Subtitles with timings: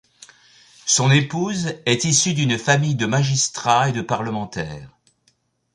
[0.87, 4.89] Son épouse est issue d'une famille de magistrats et de parlementaires.